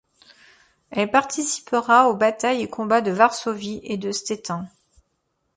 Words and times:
Elle 0.89 1.11
participera 1.11 2.09
aux 2.09 2.15
batailles 2.15 2.63
et 2.63 2.67
combats 2.67 3.01
de 3.01 3.11
Varsovie 3.11 3.81
et 3.83 3.97
de 3.97 4.11
Stettin. 4.11 4.67